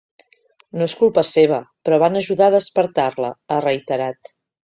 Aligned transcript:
No 0.79 0.85
és 0.91 0.95
culpa 1.01 1.23
seva, 1.31 1.59
però 1.89 1.99
van 2.05 2.17
ajudar 2.23 2.47
a 2.49 2.55
despertar-la, 2.57 3.31
ha 3.57 3.61
reiterat. 3.69 4.35